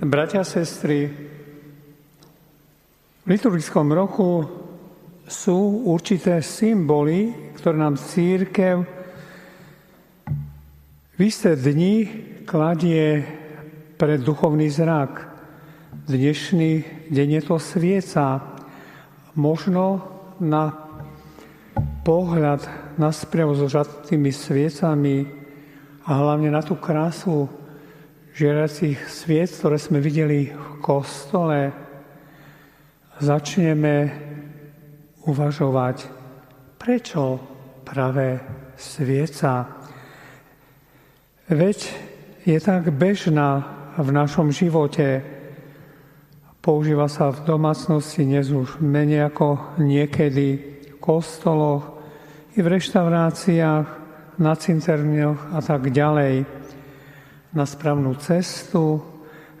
[0.00, 1.12] Bratia sestry,
[3.20, 4.48] v liturgickom roku
[5.28, 8.80] sú určité symboly, ktoré nám církev
[11.12, 12.08] v isté dni
[12.48, 13.28] kladie
[14.00, 15.20] pre duchovný zrak.
[16.08, 18.56] Dnešný deň je to svieca.
[19.36, 20.00] Možno
[20.40, 20.80] na
[22.08, 22.64] pohľad
[22.96, 25.28] na spriev so žatými sviecami
[26.08, 27.59] a hlavne na tú krásu
[28.40, 31.76] žiaracích sviec, ktoré sme videli v kostole,
[33.20, 34.08] začneme
[35.28, 36.08] uvažovať,
[36.80, 37.36] prečo
[37.84, 38.40] práve
[38.80, 39.68] svieca.
[41.52, 41.78] Veď
[42.48, 43.68] je tak bežná
[44.00, 45.36] v našom živote,
[46.60, 51.96] Používa sa v domácnosti dnes už menej ako niekedy v kostoloch,
[52.52, 53.86] i v reštauráciách,
[54.40, 56.59] na cinterňoch a tak ďalej.
[57.50, 59.02] Na správnu cestu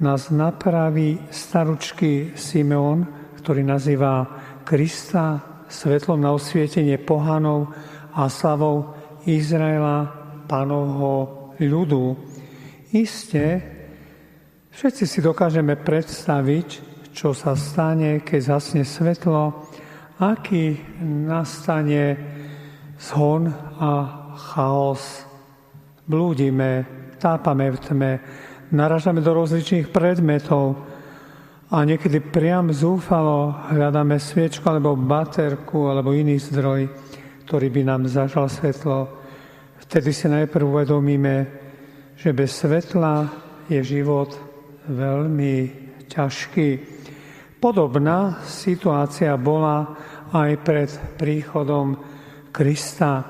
[0.00, 3.04] nás napraví staručky Simeon,
[3.36, 4.24] ktorý nazýva
[4.64, 7.68] Krista svetlom na osvietenie pohanov
[8.16, 8.96] a slavou
[9.28, 10.08] Izraela,
[10.48, 12.16] pánovho ľudu.
[12.94, 13.74] Isté,
[14.74, 16.68] Všetci si dokážeme predstaviť,
[17.14, 19.70] čo sa stane, keď zasne svetlo,
[20.18, 20.74] aký
[21.06, 22.18] nastane
[22.98, 23.92] zhon a
[24.34, 25.22] chaos.
[26.10, 28.12] Blúdime, tápame v tme,
[28.68, 30.76] naražame do rozličných predmetov
[31.72, 36.84] a niekedy priam zúfalo hľadáme sviečku alebo baterku alebo iný zdroj,
[37.48, 39.08] ktorý by nám zažal svetlo.
[39.80, 41.34] Vtedy si najprv uvedomíme,
[42.20, 43.32] že bez svetla
[43.72, 44.36] je život
[44.84, 45.56] veľmi
[46.04, 46.68] ťažký.
[47.56, 49.96] Podobná situácia bola
[50.36, 51.96] aj pred príchodom
[52.52, 53.24] Krista.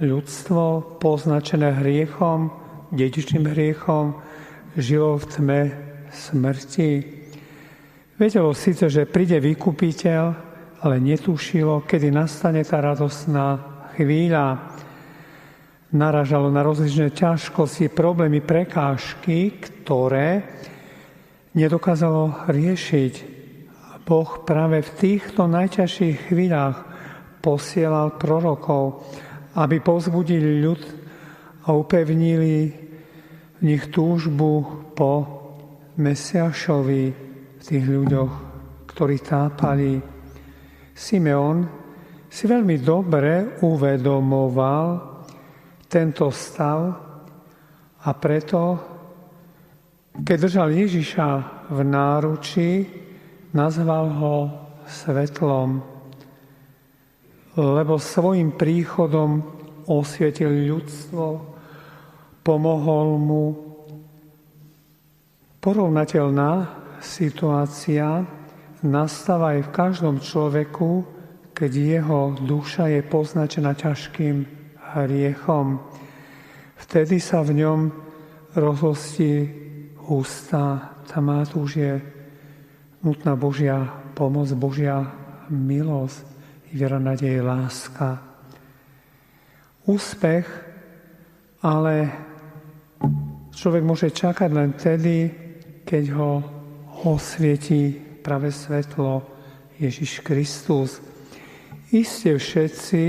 [0.00, 2.63] Ľudstvo poznačené hriechom,
[2.94, 4.22] dedičným hriechom,
[4.78, 5.60] žilo v tme
[6.14, 6.92] smrti.
[8.14, 10.22] Vedelo síce, že príde vykupiteľ,
[10.86, 13.58] ale netušilo, kedy nastane tá radosná
[13.98, 14.74] chvíľa.
[15.94, 20.42] Naražalo na rozličné ťažkosti, problémy, prekážky, ktoré
[21.54, 23.14] nedokázalo riešiť.
[24.04, 26.84] Boh práve v týchto najťažších chvíľach
[27.40, 29.00] posielal prorokov,
[29.56, 30.82] aby povzbudili ľud
[31.64, 32.83] a upevnili
[33.58, 34.50] v nich túžbu
[34.98, 35.12] po
[35.94, 37.04] Mesiašovi
[37.58, 38.32] v tých ľuďoch,
[38.90, 39.98] ktorí tápali.
[40.94, 41.58] Simeon
[42.26, 44.86] si veľmi dobre uvedomoval
[45.86, 46.80] tento stav
[48.04, 48.60] a preto
[50.14, 51.28] keď držal Ježiša
[51.74, 52.86] v náruči,
[53.50, 54.36] nazval ho
[54.86, 55.82] svetlom,
[57.58, 59.42] lebo svojim príchodom
[59.90, 61.53] osvietil ľudstvo,
[62.44, 63.44] pomohol mu.
[65.64, 66.68] Porovnateľná
[67.00, 68.20] situácia
[68.84, 71.08] nastáva aj v každom človeku,
[71.56, 74.44] keď jeho duša je poznačená ťažkým
[74.92, 75.80] hriechom.
[76.76, 77.80] Vtedy sa v ňom
[78.60, 79.48] rozhostí
[80.04, 81.92] ústa, tam má tu už je
[83.00, 85.00] nutná Božia pomoc, Božia
[85.48, 86.28] milosť,
[86.68, 88.20] viera, nádej, láska.
[89.88, 90.74] Úspech
[91.64, 92.12] ale
[93.54, 95.30] človek môže čakať len tedy,
[95.86, 96.30] keď ho
[97.06, 97.94] osvietí
[98.24, 99.22] práve svetlo
[99.78, 100.98] Ježiš Kristus.
[101.94, 103.02] Isté všetci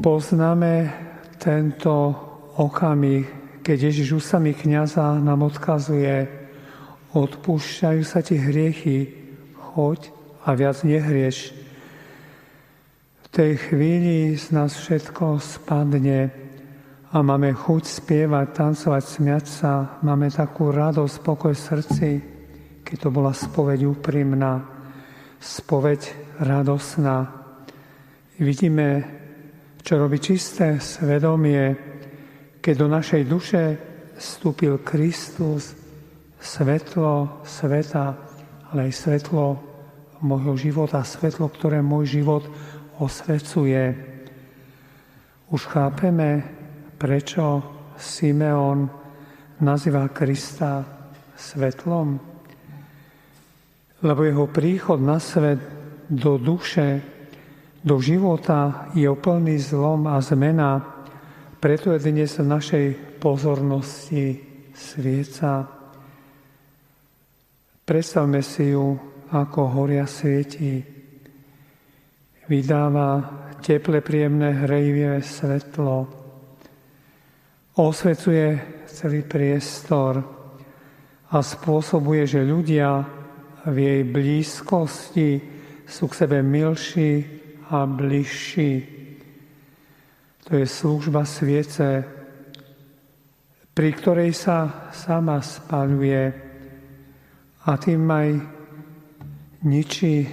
[0.00, 0.74] poznáme
[1.36, 2.14] tento
[2.56, 3.26] okamih,
[3.60, 6.26] keď Ježiš ústami kniaza nám odkazuje,
[7.12, 9.12] odpúšťajú sa ti hriechy,
[9.54, 10.08] choď
[10.48, 11.52] a viac nehrieš.
[13.22, 16.47] V tej chvíli z nás všetko spadne
[17.08, 19.72] a máme chuť spievať, tancovať, smiať sa,
[20.04, 22.08] máme takú radosť, spokoj v srdci,
[22.84, 24.60] keď to bola spoveď úprimná,
[25.40, 26.00] spoveď
[26.44, 27.32] radosná.
[28.36, 29.08] Vidíme,
[29.80, 31.72] čo robí čisté svedomie,
[32.60, 33.62] keď do našej duše
[34.20, 35.72] vstúpil Kristus,
[36.36, 38.14] svetlo sveta,
[38.68, 39.56] ale aj svetlo
[40.20, 42.44] môjho života, svetlo, ktoré môj život
[43.00, 43.96] osvecuje.
[45.48, 46.57] Už chápeme,
[46.98, 47.62] prečo
[47.94, 48.90] Simeon
[49.62, 50.82] nazýva Krista
[51.38, 52.18] svetlom,
[54.02, 55.58] lebo jeho príchod na svet
[56.10, 57.02] do duše,
[57.78, 60.82] do života je úplný zlom a zmena,
[61.62, 62.86] preto je dnes v našej
[63.22, 64.38] pozornosti
[64.74, 65.66] svieca.
[67.82, 68.94] Predstavme si ju,
[69.28, 70.80] ako horia svieti.
[72.48, 73.10] Vydáva
[73.60, 76.17] teple, príjemné, hrejvivé svetlo.
[77.78, 78.58] Osvecuje
[78.90, 80.38] celý priestor.
[81.28, 83.04] a spôsobuje, že ľudia
[83.68, 85.30] v jej blízkosti
[85.84, 87.20] sú k sebe milší
[87.68, 88.80] a bližší.
[90.48, 92.00] To je služba sviece,
[93.76, 96.24] pri ktorej sa sama spaľuje
[97.68, 98.28] a tým aj
[99.68, 100.24] ničí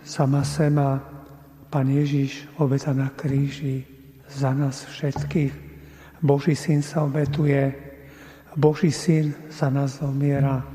[0.00, 0.96] sama sema
[1.68, 3.84] Pán Ježiš obeta na kríži
[4.24, 5.67] za nás všetkých.
[6.18, 7.74] Boží syn sa obetuje,
[8.58, 10.66] Boží syn za nás zomiera.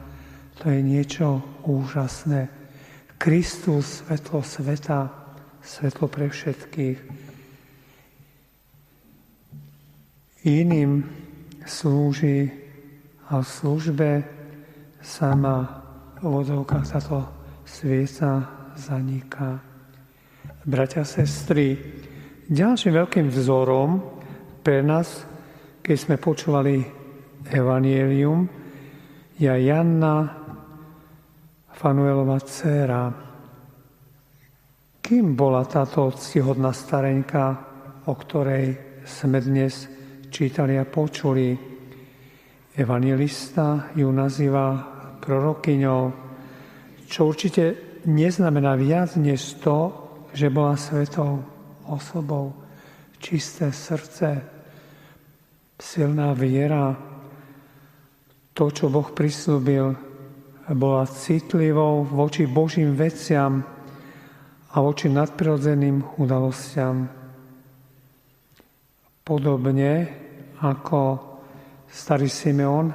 [0.63, 2.47] To je niečo úžasné.
[3.19, 5.11] Kristus, svetlo sveta,
[5.59, 6.99] svetlo pre všetkých.
[10.47, 11.07] Iným
[11.63, 12.51] slúži
[13.31, 14.09] a v službe
[14.99, 15.83] sama
[16.19, 17.27] vodovka táto
[17.67, 19.59] svieca zaniká.
[20.63, 21.75] Bratia, sestry,
[22.47, 23.99] ďalším veľkým vzorom
[24.63, 25.27] pre nás,
[25.83, 26.79] keď sme počúvali
[27.51, 28.47] Evangelium,
[29.35, 30.31] je Janna
[31.75, 33.11] Fanuelova dcéra.
[35.03, 37.59] Kým bola táto ctihodná starenka,
[38.07, 39.91] o ktorej sme dnes
[40.31, 41.51] čítali a počuli?
[42.79, 44.79] Evangelista ju nazýva
[45.19, 46.03] prorokyňou,
[47.11, 49.91] čo určite neznamená viac než to,
[50.31, 51.43] že bola svetou
[51.91, 52.55] osobou,
[53.19, 54.62] čisté srdce,
[55.77, 56.93] silná viera.
[58.53, 59.97] To, čo Boh prislúbil,
[60.71, 63.65] bola citlivou voči Božím veciam
[64.73, 67.09] a voči nadprirodzeným udalostiam.
[69.23, 70.07] Podobne
[70.61, 71.01] ako
[71.89, 72.93] starý Simeon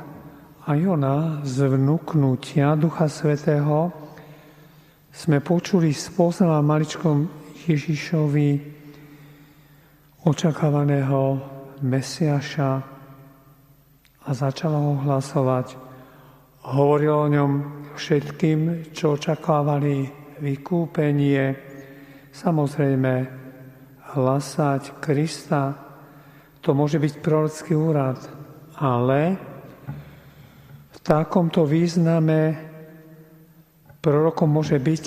[0.68, 3.92] a ona z vnúknutia Ducha Svetého
[5.12, 7.26] sme počuli spôsob maličkom
[7.66, 8.48] Ježišovi
[10.28, 12.72] očakávaného Mesiaša
[14.24, 15.76] a začala ho hlasovať.
[16.68, 17.52] Hovoril o ňom
[17.96, 20.06] všetkým, čo očakávali
[20.38, 21.56] vykúpenie,
[22.30, 23.14] samozrejme
[24.14, 25.74] hlasať Krista,
[26.60, 28.18] to môže byť prorocký úrad,
[28.76, 29.38] ale
[30.92, 32.68] v takomto význame
[33.98, 35.04] Prorokom môže byť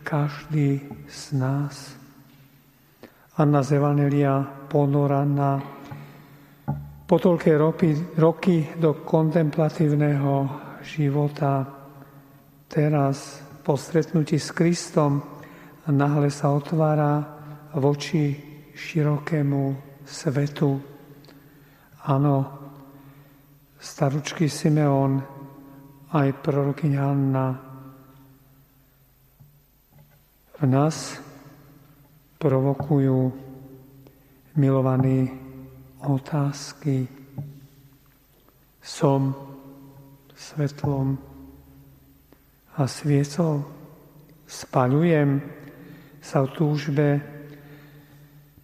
[0.00, 1.92] každý z nás.
[3.36, 5.79] Anna z Evangelia ponoraná
[7.10, 7.90] po toľké roky,
[8.22, 10.46] roky do kontemplatívneho
[10.86, 11.66] života.
[12.70, 15.18] Teraz po stretnutí s Kristom
[15.90, 17.18] nahle sa otvára
[17.74, 18.38] voči
[18.78, 19.62] širokému
[20.06, 20.78] svetu.
[22.06, 22.36] Áno,
[23.74, 25.18] staručký Simeon,
[26.14, 27.46] aj prorokyňa Anna
[30.62, 31.18] v nás
[32.38, 33.18] provokujú
[34.54, 35.49] milovaní
[36.04, 37.08] otázky.
[38.80, 39.50] Som
[40.40, 41.20] svetlom
[42.80, 43.60] a sviecou,
[44.48, 45.44] spaľujem
[46.24, 47.08] sa v túžbe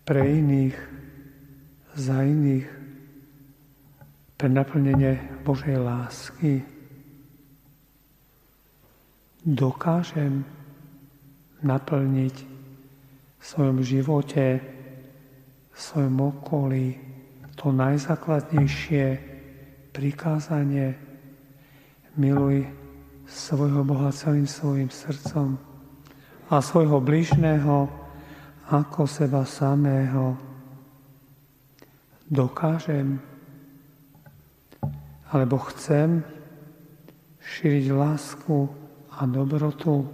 [0.08, 0.76] pre iných,
[1.96, 2.68] za iných,
[4.40, 6.64] pre naplnenie Božej lásky.
[9.44, 10.44] Dokážem
[11.60, 12.36] naplniť
[13.36, 14.60] v svojom živote,
[15.72, 17.15] v svojom okolí
[17.56, 19.16] to najzákladnejšie
[19.96, 20.92] prikázanie
[22.20, 22.68] miluj
[23.24, 25.56] svojho Boha celým svojim srdcom
[26.52, 27.88] a svojho bližného
[28.68, 30.36] ako seba samého.
[32.28, 33.18] Dokážem
[35.32, 36.22] alebo chcem
[37.40, 38.68] šíriť lásku
[39.16, 40.06] a dobrotu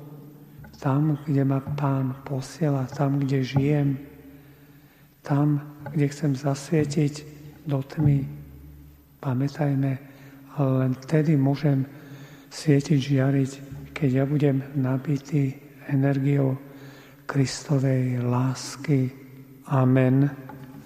[0.82, 3.88] tam, kde ma Pán posiela, tam, kde žijem,
[5.22, 8.26] tam, kde chcem zasvietiť do tmy.
[9.22, 9.92] Pamätajme,
[10.58, 11.86] ale len vtedy môžem
[12.50, 13.50] svietiť, žiariť,
[13.94, 15.54] keď ja budem nabitý
[15.88, 16.58] energiou
[17.26, 19.08] Kristovej lásky.
[19.70, 20.51] Amen.